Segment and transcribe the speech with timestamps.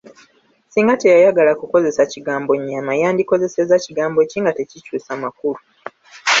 [0.71, 5.61] Singa teyayagala kukozesa kigambo nnyama, yandikozesezza kigambo ki nga tekikyusa makulu?